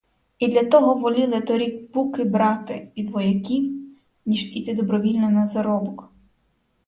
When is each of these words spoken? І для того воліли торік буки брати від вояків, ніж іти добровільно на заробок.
І 0.39 0.47
для 0.47 0.63
того 0.63 0.95
воліли 0.95 1.41
торік 1.41 1.91
буки 1.93 2.23
брати 2.23 2.87
від 2.97 3.09
вояків, 3.09 3.73
ніж 4.25 4.55
іти 4.55 4.73
добровільно 4.75 5.29
на 5.29 5.47
заробок. 5.47 6.09